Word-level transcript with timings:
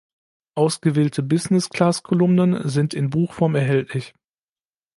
Ausgewählte 0.55 1.21
"Business-Class"-Kolumnen 1.21 2.67
sind 2.67 2.95
in 2.95 3.11
Buchform 3.11 3.53
erhältlich. 3.53 4.15